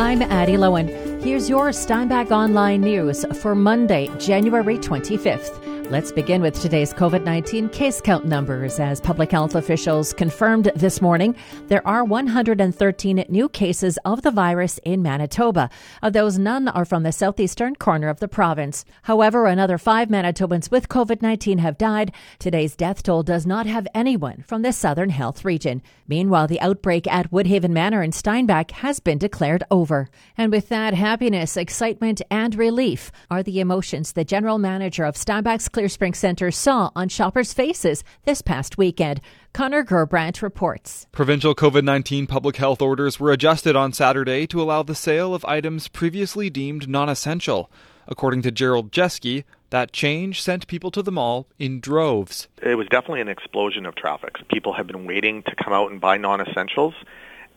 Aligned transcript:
I'm 0.00 0.22
Addie 0.22 0.56
Lowen. 0.56 0.88
Here's 1.24 1.48
your 1.48 1.72
Steinbach 1.72 2.30
Online 2.30 2.80
News 2.80 3.24
for 3.42 3.56
Monday, 3.56 4.08
January 4.20 4.78
25th. 4.78 5.67
Let's 5.90 6.12
begin 6.12 6.42
with 6.42 6.60
today's 6.60 6.92
COVID 6.92 7.24
19 7.24 7.70
case 7.70 8.02
count 8.02 8.26
numbers. 8.26 8.78
As 8.78 9.00
public 9.00 9.30
health 9.30 9.54
officials 9.54 10.12
confirmed 10.12 10.70
this 10.76 11.00
morning, 11.00 11.34
there 11.68 11.86
are 11.88 12.04
113 12.04 13.24
new 13.30 13.48
cases 13.48 13.98
of 14.04 14.20
the 14.20 14.30
virus 14.30 14.76
in 14.84 15.00
Manitoba. 15.00 15.70
Of 16.02 16.12
those, 16.12 16.38
none 16.38 16.68
are 16.68 16.84
from 16.84 17.04
the 17.04 17.10
southeastern 17.10 17.74
corner 17.74 18.10
of 18.10 18.20
the 18.20 18.28
province. 18.28 18.84
However, 19.04 19.46
another 19.46 19.78
five 19.78 20.08
Manitobans 20.08 20.70
with 20.70 20.90
COVID 20.90 21.22
19 21.22 21.56
have 21.56 21.78
died. 21.78 22.12
Today's 22.38 22.76
death 22.76 23.02
toll 23.02 23.22
does 23.22 23.46
not 23.46 23.64
have 23.64 23.88
anyone 23.94 24.44
from 24.46 24.60
the 24.60 24.74
southern 24.74 25.08
health 25.08 25.42
region. 25.42 25.80
Meanwhile, 26.06 26.48
the 26.48 26.60
outbreak 26.60 27.06
at 27.06 27.30
Woodhaven 27.30 27.70
Manor 27.70 28.02
in 28.02 28.12
Steinbach 28.12 28.72
has 28.72 29.00
been 29.00 29.16
declared 29.16 29.64
over. 29.70 30.10
And 30.36 30.52
with 30.52 30.68
that, 30.68 30.92
happiness, 30.92 31.56
excitement, 31.56 32.20
and 32.30 32.54
relief 32.54 33.10
are 33.30 33.42
the 33.42 33.58
emotions 33.58 34.12
the 34.12 34.24
general 34.24 34.58
manager 34.58 35.04
of 35.04 35.16
Steinbach's 35.16 35.77
Clear 35.78 35.88
Spring 35.88 36.14
Center 36.14 36.50
saw 36.50 36.90
on 36.96 37.08
shoppers' 37.08 37.52
faces 37.52 38.02
this 38.24 38.42
past 38.42 38.78
weekend. 38.78 39.20
Connor 39.52 39.84
Gerbrandt 39.84 40.42
reports. 40.42 41.06
Provincial 41.12 41.54
COVID 41.54 41.84
19 41.84 42.26
public 42.26 42.56
health 42.56 42.82
orders 42.82 43.20
were 43.20 43.30
adjusted 43.30 43.76
on 43.76 43.92
Saturday 43.92 44.44
to 44.48 44.60
allow 44.60 44.82
the 44.82 44.96
sale 44.96 45.36
of 45.36 45.44
items 45.44 45.86
previously 45.86 46.50
deemed 46.50 46.88
non 46.88 47.08
essential. 47.08 47.70
According 48.08 48.42
to 48.42 48.50
Gerald 48.50 48.90
Jeske, 48.90 49.44
that 49.70 49.92
change 49.92 50.42
sent 50.42 50.66
people 50.66 50.90
to 50.90 51.00
the 51.00 51.12
mall 51.12 51.46
in 51.60 51.78
droves. 51.78 52.48
It 52.60 52.74
was 52.74 52.88
definitely 52.88 53.20
an 53.20 53.28
explosion 53.28 53.86
of 53.86 53.94
traffic. 53.94 54.34
People 54.48 54.72
have 54.72 54.88
been 54.88 55.06
waiting 55.06 55.44
to 55.44 55.54
come 55.54 55.72
out 55.72 55.92
and 55.92 56.00
buy 56.00 56.16
non 56.16 56.40
essentials 56.40 56.94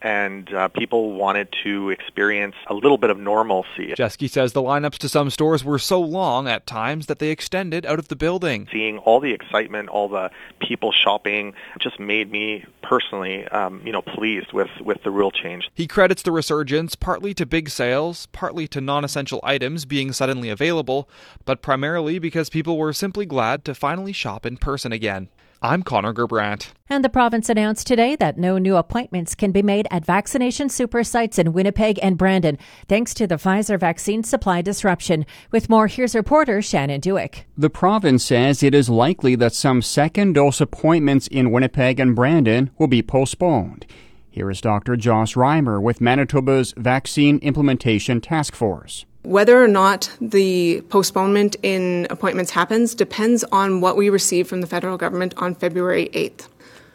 and 0.01 0.53
uh, 0.53 0.67
people 0.69 1.13
wanted 1.13 1.53
to 1.63 1.89
experience 1.89 2.55
a 2.67 2.73
little 2.73 2.97
bit 2.97 3.09
of 3.09 3.19
normalcy. 3.19 3.93
Jeske 3.97 4.29
says 4.29 4.53
the 4.53 4.61
lineups 4.61 4.97
to 4.99 5.09
some 5.09 5.29
stores 5.29 5.63
were 5.63 5.79
so 5.79 5.99
long 5.99 6.47
at 6.47 6.65
times 6.65 7.05
that 7.07 7.19
they 7.19 7.29
extended 7.29 7.85
out 7.85 7.99
of 7.99 8.07
the 8.07 8.15
building. 8.15 8.67
Seeing 8.71 8.97
all 8.99 9.19
the 9.19 9.31
excitement, 9.31 9.89
all 9.89 10.09
the 10.09 10.31
people 10.59 10.91
shopping, 10.91 11.53
just 11.79 11.99
made 11.99 12.31
me 12.31 12.65
personally, 12.81 13.47
um, 13.49 13.81
you 13.85 13.91
know, 13.91 14.01
pleased 14.01 14.53
with, 14.53 14.69
with 14.81 15.03
the 15.03 15.11
real 15.11 15.31
change. 15.31 15.69
He 15.73 15.87
credits 15.87 16.23
the 16.23 16.31
resurgence 16.31 16.95
partly 16.95 17.33
to 17.35 17.45
big 17.45 17.69
sales, 17.69 18.27
partly 18.27 18.67
to 18.69 18.81
non-essential 18.81 19.39
items 19.43 19.85
being 19.85 20.11
suddenly 20.11 20.49
available, 20.49 21.07
but 21.45 21.61
primarily 21.61 22.19
because 22.19 22.49
people 22.49 22.77
were 22.77 22.93
simply 22.93 23.25
glad 23.25 23.63
to 23.65 23.75
finally 23.75 24.13
shop 24.13 24.45
in 24.45 24.57
person 24.57 24.91
again. 24.91 25.29
I'm 25.63 25.83
Connor 25.83 26.11
Gerbrandt. 26.11 26.71
And 26.89 27.05
the 27.05 27.09
province 27.09 27.47
announced 27.47 27.85
today 27.85 28.15
that 28.15 28.35
no 28.35 28.57
new 28.57 28.77
appointments 28.77 29.35
can 29.35 29.51
be 29.51 29.61
made 29.61 29.87
at 29.91 30.03
vaccination 30.03 30.69
super 30.69 31.03
sites 31.03 31.37
in 31.37 31.53
Winnipeg 31.53 31.99
and 32.01 32.17
Brandon, 32.17 32.57
thanks 32.87 33.13
to 33.13 33.27
the 33.27 33.35
Pfizer 33.35 33.79
vaccine 33.79 34.23
supply 34.23 34.63
disruption. 34.63 35.23
With 35.51 35.69
more, 35.69 35.85
here's 35.85 36.15
reporter 36.15 36.63
Shannon 36.63 36.99
Dueck. 36.99 37.43
The 37.55 37.69
province 37.69 38.25
says 38.25 38.63
it 38.63 38.73
is 38.73 38.89
likely 38.89 39.35
that 39.35 39.53
some 39.53 39.83
second 39.83 40.33
dose 40.33 40.61
appointments 40.61 41.27
in 41.27 41.51
Winnipeg 41.51 41.99
and 41.99 42.15
Brandon 42.15 42.71
will 42.79 42.87
be 42.87 43.03
postponed. 43.03 43.85
Here 44.31 44.49
is 44.49 44.61
Dr. 44.61 44.95
Joss 44.95 45.35
Reimer 45.35 45.79
with 45.79 46.01
Manitoba's 46.01 46.73
Vaccine 46.75 47.37
Implementation 47.39 48.19
Task 48.19 48.55
Force. 48.55 49.05
Whether 49.23 49.63
or 49.63 49.67
not 49.67 50.11
the 50.19 50.81
postponement 50.89 51.55
in 51.61 52.07
appointments 52.09 52.51
happens 52.51 52.95
depends 52.95 53.43
on 53.45 53.79
what 53.79 53.95
we 53.95 54.09
receive 54.09 54.47
from 54.47 54.61
the 54.61 54.67
federal 54.67 54.97
government 54.97 55.33
on 55.37 55.53
February 55.53 56.09
8th. 56.13 56.47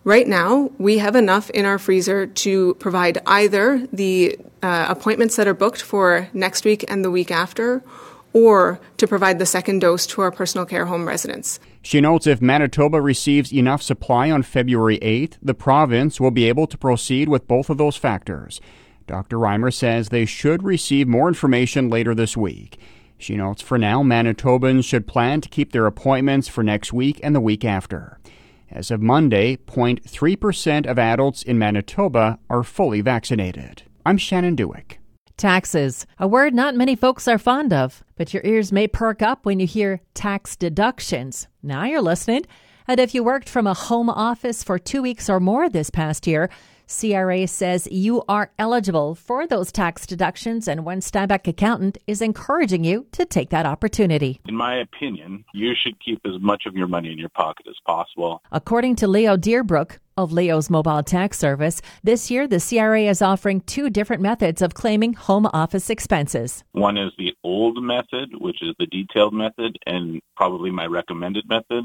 Right 0.02 0.26
now, 0.26 0.70
we 0.78 0.98
have 0.98 1.16
enough 1.16 1.50
in 1.50 1.64
our 1.64 1.78
freezer 1.78 2.26
to 2.26 2.74
provide 2.74 3.18
either 3.26 3.86
the 3.92 4.38
uh, 4.62 4.86
appointments 4.88 5.36
that 5.36 5.48
are 5.48 5.54
booked 5.54 5.82
for 5.82 6.28
next 6.32 6.64
week 6.64 6.84
and 6.88 7.04
the 7.04 7.10
week 7.10 7.30
after, 7.30 7.82
or 8.32 8.78
to 8.98 9.06
provide 9.06 9.38
the 9.38 9.46
second 9.46 9.80
dose 9.80 10.06
to 10.06 10.20
our 10.20 10.30
personal 10.30 10.66
care 10.66 10.86
home 10.86 11.08
residents. 11.08 11.58
She 11.82 12.00
notes 12.00 12.26
if 12.26 12.42
Manitoba 12.42 13.00
receives 13.00 13.52
enough 13.52 13.82
supply 13.82 14.30
on 14.30 14.42
February 14.42 14.98
8th, 14.98 15.38
the 15.42 15.54
province 15.54 16.20
will 16.20 16.30
be 16.30 16.48
able 16.48 16.66
to 16.66 16.76
proceed 16.76 17.28
with 17.28 17.48
both 17.48 17.70
of 17.70 17.78
those 17.78 17.96
factors. 17.96 18.60
Dr. 19.06 19.38
Reimer 19.38 19.72
says 19.72 20.08
they 20.08 20.24
should 20.24 20.62
receive 20.62 21.06
more 21.06 21.28
information 21.28 21.88
later 21.88 22.14
this 22.14 22.36
week. 22.36 22.78
She 23.18 23.36
notes 23.36 23.62
for 23.62 23.78
now, 23.78 24.02
Manitobans 24.02 24.84
should 24.84 25.06
plan 25.06 25.40
to 25.40 25.48
keep 25.48 25.72
their 25.72 25.86
appointments 25.86 26.48
for 26.48 26.62
next 26.62 26.92
week 26.92 27.18
and 27.22 27.34
the 27.34 27.40
week 27.40 27.64
after. 27.64 28.18
As 28.70 28.90
of 28.90 29.00
Monday, 29.00 29.56
0.3% 29.56 30.86
of 30.86 30.98
adults 30.98 31.42
in 31.42 31.58
Manitoba 31.58 32.38
are 32.50 32.62
fully 32.62 33.00
vaccinated. 33.00 33.84
I'm 34.04 34.18
Shannon 34.18 34.56
Dueck. 34.56 34.98
Taxes, 35.36 36.06
a 36.18 36.26
word 36.26 36.54
not 36.54 36.74
many 36.74 36.96
folks 36.96 37.28
are 37.28 37.38
fond 37.38 37.72
of, 37.72 38.02
but 38.16 38.32
your 38.32 38.42
ears 38.44 38.72
may 38.72 38.88
perk 38.88 39.22
up 39.22 39.44
when 39.44 39.60
you 39.60 39.66
hear 39.66 40.00
tax 40.14 40.56
deductions. 40.56 41.46
Now 41.62 41.84
you're 41.84 42.00
listening. 42.00 42.46
And 42.88 42.98
if 42.98 43.14
you 43.14 43.22
worked 43.22 43.48
from 43.48 43.66
a 43.66 43.74
home 43.74 44.08
office 44.08 44.62
for 44.62 44.78
two 44.78 45.02
weeks 45.02 45.28
or 45.28 45.40
more 45.40 45.68
this 45.68 45.90
past 45.90 46.26
year, 46.26 46.48
CRA 46.88 47.46
says 47.48 47.88
you 47.90 48.22
are 48.28 48.52
eligible 48.58 49.14
for 49.14 49.46
those 49.46 49.72
tax 49.72 50.06
deductions, 50.06 50.68
and 50.68 50.84
one 50.84 51.00
Steinbach 51.00 51.48
accountant 51.48 51.98
is 52.06 52.22
encouraging 52.22 52.84
you 52.84 53.06
to 53.12 53.24
take 53.24 53.50
that 53.50 53.66
opportunity. 53.66 54.40
In 54.46 54.54
my 54.54 54.76
opinion, 54.76 55.44
you 55.52 55.72
should 55.74 55.98
keep 56.00 56.20
as 56.24 56.40
much 56.40 56.64
of 56.66 56.74
your 56.74 56.86
money 56.86 57.10
in 57.10 57.18
your 57.18 57.28
pocket 57.30 57.66
as 57.68 57.76
possible. 57.84 58.40
According 58.52 58.96
to 58.96 59.08
Leo 59.08 59.36
Deerbrook 59.36 59.98
of 60.16 60.32
Leo's 60.32 60.70
Mobile 60.70 61.02
Tax 61.02 61.38
Service, 61.38 61.82
this 62.04 62.30
year 62.30 62.46
the 62.46 62.60
CRA 62.60 63.02
is 63.02 63.20
offering 63.20 63.60
two 63.62 63.90
different 63.90 64.22
methods 64.22 64.62
of 64.62 64.74
claiming 64.74 65.12
home 65.12 65.46
office 65.52 65.90
expenses. 65.90 66.62
One 66.72 66.96
is 66.96 67.12
the 67.18 67.34
old 67.42 67.82
method, 67.82 68.30
which 68.40 68.62
is 68.62 68.74
the 68.78 68.86
detailed 68.86 69.34
method, 69.34 69.76
and 69.86 70.20
probably 70.36 70.70
my 70.70 70.86
recommended 70.86 71.48
method 71.48 71.84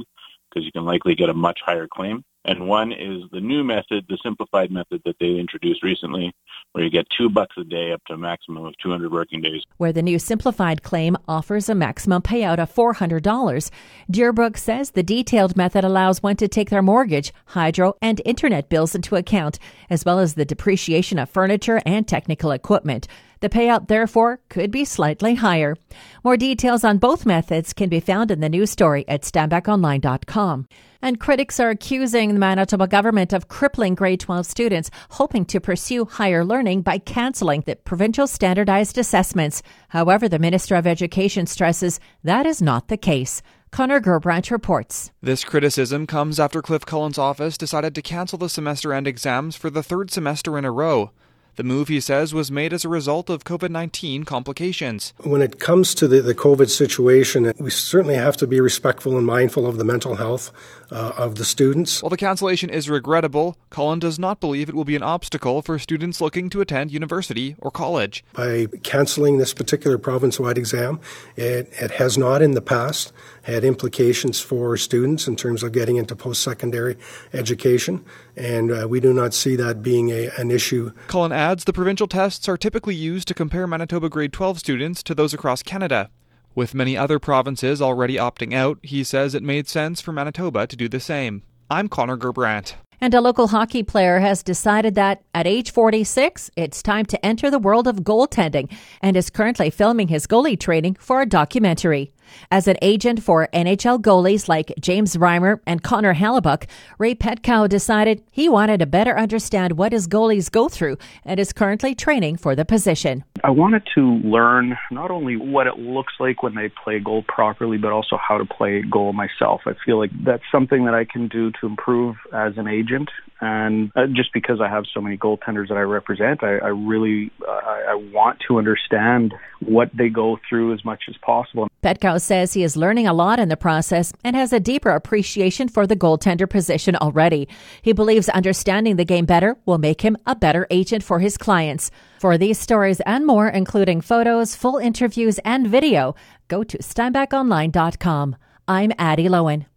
because 0.50 0.66
you 0.66 0.72
can 0.72 0.86
likely 0.86 1.16
get 1.16 1.30
a 1.30 1.34
much 1.34 1.60
higher 1.66 1.88
claim. 1.88 2.24
And 2.44 2.68
one 2.68 2.92
is 2.92 3.24
the 3.32 3.40
new 3.40 3.64
method, 3.64 4.06
the 4.10 4.18
simplified 4.24 4.72
method 4.72 5.02
that 5.06 5.18
they 5.20 5.40
introduced 5.40 5.84
recently, 5.84 6.34
where 6.72 6.84
you 6.84 6.90
get 6.90 7.06
two 7.16 7.30
bucks 7.30 7.56
a 7.58 7.64
day 7.64 7.92
up 7.92 8.04
to 8.06 8.14
a 8.14 8.18
maximum 8.18 8.66
of 8.66 8.74
200 8.82 9.12
working 9.12 9.42
days. 9.42 9.62
Where 9.78 9.94
the 9.94 10.02
new 10.02 10.18
simplified 10.18 10.82
claim 10.82 11.18
offers 11.28 11.70
a 11.70 11.76
maximum 11.76 12.24
payout 12.24 12.58
of 12.58 12.74
$400. 12.74 13.70
Deerbrook 14.12 14.58
says 14.58 14.92
the 14.92 15.04
detailed 15.04 15.56
method 15.56 15.84
allows 15.84 16.24
one 16.24 16.36
to 16.38 16.48
take 16.48 16.72
their 16.72 16.82
mortgage, 16.82 17.32
hydro, 17.46 17.94
and 18.02 18.22
internet 18.26 18.70
bills 18.70 18.96
into 18.96 19.16
account, 19.16 19.60
as 19.90 20.04
well 20.04 20.18
as 20.18 20.34
the 20.34 20.46
depreciation 20.46 21.20
of 21.20 21.30
furniture 21.30 21.82
and 21.86 22.08
technical 22.08 22.52
equipment. 22.52 23.08
The 23.42 23.50
payout, 23.50 23.88
therefore, 23.88 24.40
could 24.50 24.70
be 24.70 24.86
slightly 24.86 25.34
higher. 25.36 25.76
More 26.24 26.38
details 26.38 26.84
on 26.84 27.00
both 27.00 27.26
methods 27.26 27.74
can 27.74 27.90
be 27.90 28.00
found 28.00 28.30
in 28.30 28.40
the 28.40 28.50
news 28.50 28.70
story 28.70 29.04
at 29.08 29.24
steinbachonline.com. 29.24 30.68
And 31.02 31.20
critics 31.20 31.60
are 31.60 31.72
accusing 31.72 32.34
the 32.34 32.40
Manitoba 32.40 32.88
government 32.88 33.34
of 33.34 33.48
crippling 33.48 33.96
grade 33.96 34.20
12 34.20 34.46
students 34.46 34.92
hoping 35.10 35.46
to 35.46 35.60
pursue 35.60 36.06
higher 36.06 36.46
learning 36.46 36.84
by 36.84 37.00
canceling 37.00 37.64
the 37.66 37.76
provincial 37.76 38.28
standardized 38.28 39.00
assessments. 39.00 39.64
However, 39.90 40.30
the 40.30 40.38
Minister 40.38 40.76
of 40.76 40.86
Education 40.86 41.48
stresses 41.48 42.00
that 42.24 42.46
is 42.46 42.62
not 42.62 42.90
the 42.90 42.98
case. 42.98 43.42
Connor 43.72 44.00
Gerbrandt 44.00 44.52
reports. 44.52 45.12
This 45.22 45.44
criticism 45.44 46.06
comes 46.06 46.40
after 46.40 46.62
Cliff 46.62 46.86
Cullen's 46.86 47.18
office 47.18 47.58
decided 47.58 47.96
to 47.96 48.04
cancel 48.04 48.38
the 48.38 48.50
semester 48.50 48.94
end 48.94 49.08
exams 49.08 49.56
for 49.56 49.72
the 49.72 49.82
third 49.82 50.12
semester 50.12 50.60
in 50.60 50.66
a 50.66 50.72
row. 50.72 51.10
The 51.58 51.64
move, 51.64 51.90
he 51.90 52.00
says, 52.00 52.34
was 52.34 52.50
made 52.50 52.72
as 52.72 52.86
a 52.86 52.90
result 52.90 53.30
of 53.30 53.44
COVID 53.44 53.70
19 53.70 54.24
complications. 54.24 55.14
When 55.20 55.42
it 55.42 55.60
comes 55.60 55.94
to 55.96 56.08
the, 56.08 56.22
the 56.22 56.34
COVID 56.34 56.70
situation, 56.70 57.52
we 57.60 57.70
certainly 57.70 58.16
have 58.16 58.38
to 58.38 58.48
be 58.48 58.62
respectful 58.62 59.18
and 59.18 59.26
mindful 59.26 59.68
of 59.68 59.78
the 59.78 59.84
mental 59.84 60.16
health 60.16 60.52
uh, 60.92 61.14
of 61.18 61.36
the 61.36 61.46
students. 61.46 62.02
While 62.02 62.10
the 62.10 62.18
cancellation 62.18 62.70
is 62.70 62.90
regrettable, 62.90 63.58
Cullen 63.70 64.00
does 64.00 64.20
not 64.20 64.40
believe 64.40 64.70
it 64.70 64.76
will 64.76 64.86
be 64.86 64.96
an 64.96 65.04
obstacle 65.04 65.62
for 65.62 65.78
students 65.80 66.22
looking 66.22 66.50
to 66.52 66.62
attend 66.62 66.92
university 66.92 67.56
or 67.60 67.72
college. 67.72 68.24
By 68.34 68.68
canceling 68.84 69.38
this 69.38 69.54
particular 69.54 69.98
province 69.98 70.40
wide 70.40 70.58
exam, 70.58 71.00
it, 71.36 71.70
it 71.74 71.92
has 71.92 72.18
not 72.18 72.42
in 72.42 72.52
the 72.52 72.62
past 72.62 73.14
had 73.44 73.64
implications 73.64 74.40
for 74.40 74.78
students 74.78 75.28
in 75.28 75.36
terms 75.36 75.64
of 75.64 75.72
getting 75.72 75.98
into 75.98 76.16
post 76.16 76.44
secondary 76.44 76.98
education, 77.34 78.06
and 78.36 78.72
uh, 78.72 78.88
we 78.88 79.00
do 79.00 79.14
not 79.14 79.34
see 79.34 79.56
that 79.56 79.82
being 79.82 80.12
a, 80.12 80.30
an 80.38 80.52
issue. 80.52 80.92
Cullen 81.08 81.32
adds 81.42 81.64
the 81.64 81.74
provincial 81.74 82.08
tests 82.08 82.48
are 82.48 82.56
typically 82.56 82.94
used 82.94 83.28
to 83.28 83.34
compare 83.34 83.66
Manitoba 83.66 84.10
grade 84.10 84.32
12 84.32 84.60
students 84.60 85.02
to 85.02 85.16
those 85.16 85.34
across 85.34 85.64
Canada. 85.64 86.12
With 86.54 86.76
many 86.76 86.96
other 86.96 87.18
provinces 87.18 87.82
already 87.82 88.16
opting 88.16 88.54
out, 88.54 88.78
he 88.84 89.04
says 89.04 89.34
it 89.34 89.42
made 89.42 89.68
sense 89.68 90.02
for 90.02 90.12
Manitoba 90.12 90.68
to 90.68 90.76
do 90.76 90.88
the 90.88 91.00
same. 91.00 91.42
I'm 91.68 91.90
Connor 91.90 92.18
Gerbrandt. 92.18 92.76
And 93.04 93.16
a 93.16 93.22
local 93.22 93.48
hockey 93.48 93.82
player 93.82 94.20
has 94.20 94.44
decided 94.44 94.94
that 94.94 95.24
at 95.34 95.48
age 95.48 95.72
46, 95.72 96.52
it's 96.56 96.84
time 96.84 97.08
to 97.08 97.26
enter 97.26 97.50
the 97.50 97.58
world 97.58 97.88
of 97.88 98.02
goaltending 98.02 98.72
and 99.02 99.18
is 99.18 99.32
currently 99.32 99.72
filming 99.72 100.10
his 100.10 100.28
goalie 100.28 100.60
training 100.60 100.98
for 101.00 101.22
a 101.22 101.26
documentary. 101.26 102.14
As 102.52 102.68
an 102.68 102.78
agent 102.82 103.24
for 103.24 103.48
NHL 103.54 104.02
goalies 104.02 104.48
like 104.48 104.74
James 104.80 105.16
Reimer 105.16 105.60
and 105.66 105.84
Connor 105.84 106.14
Hellebuyck, 106.14 106.68
Ray 106.98 107.16
Petkau 107.16 107.68
decided 107.68 108.24
he 108.32 108.50
wanted 108.50 108.80
to 108.80 108.86
better 108.86 109.18
understand 109.18 109.78
what 109.78 109.92
his 109.92 110.08
goalies 110.08 110.50
go 110.50 110.70
through 110.70 110.98
and 111.26 111.40
is 111.40 111.54
currently 111.54 111.96
training 111.96 112.38
for 112.38 112.56
the 112.56 112.66
position. 112.66 113.24
I 113.44 113.50
wanted 113.50 113.84
to 113.96 114.02
learn 114.24 114.78
not 114.92 115.12
only 115.12 115.36
what 115.36 115.68
it 115.68 115.78
looks 115.78 116.14
like 116.20 116.44
when 116.44 116.56
they 116.56 116.70
play 116.84 117.00
goal 117.00 117.24
properly, 117.28 117.78
but 117.78 117.92
also 117.92 118.18
how 118.18 118.38
to 118.38 118.46
play 118.46 118.82
goal 118.82 119.14
myself. 119.14 119.62
I 119.66 119.74
feel 119.86 119.98
like 119.98 120.12
that's 120.24 120.44
something 120.52 120.86
that 120.86 120.94
I 120.94 121.06
can 121.06 121.28
do 121.28 121.52
to 121.60 121.68
improve 121.68 122.16
as 122.34 122.54
an 122.58 122.68
agent. 122.68 123.10
And 123.42 123.92
uh, 123.96 124.06
just 124.06 124.34
because 124.34 124.62
I 124.62 124.70
have 124.70 124.84
so 124.94 125.02
many 125.02 125.18
goaltenders 125.18 125.70
that 125.70 125.78
I 125.78 125.82
represent, 125.82 126.44
I, 126.44 126.58
I 126.58 126.68
really 126.68 127.32
uh, 127.42 127.52
I 127.52 127.96
want 128.14 128.38
to 128.48 128.60
understand 128.60 129.34
what 129.60 129.90
they 129.98 130.10
go 130.10 130.38
through 130.48 130.74
as 130.74 130.86
much 130.86 131.04
as 131.10 131.16
possible. 131.18 131.68
Petkau 131.84 132.21
says 132.22 132.54
he 132.54 132.64
is 132.64 132.78
learning 132.78 133.08
a 133.08 133.14
lot 133.14 133.40
in 133.40 133.50
the 133.50 133.58
process 133.58 134.14
and 134.24 134.36
has 134.36 134.54
a 134.54 134.60
deeper 134.60 134.92
appreciation 134.92 135.68
for 135.68 135.88
the 135.88 135.96
goaltender 135.96 136.50
position 136.50 136.96
already. 136.96 137.48
He 137.82 137.94
believes 137.94 138.30
understanding 138.30 138.96
the 138.96 139.06
game 139.06 139.26
better 139.26 139.58
will 139.66 139.78
make 139.78 140.02
him 140.02 140.18
a 140.26 140.36
better 140.36 140.68
agent 140.70 141.04
for 141.04 141.20
his 141.20 141.38
clients. 141.38 141.92
For 142.20 142.38
these 142.38 142.60
stories 142.60 143.02
and 143.02 143.26
more, 143.26 143.48
including 143.48 144.02
photos, 144.02 144.56
full 144.56 144.78
interviews, 144.78 145.40
and 145.40 145.68
video, 145.68 146.16
go 146.48 146.64
to 146.64 146.78
steinbachonline.com. 146.78 148.36
I'm 148.68 148.92
Addie 148.98 149.28
Lowen. 149.28 149.71